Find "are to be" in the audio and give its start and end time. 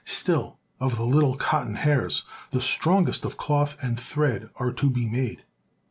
4.55-5.07